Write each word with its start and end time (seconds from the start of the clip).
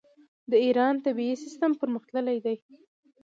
د 0.51 0.53
ایران 0.65 0.93
طبي 1.05 1.27
سیستم 1.43 1.71
پرمختللی 1.79 2.37
دی. 2.45 2.55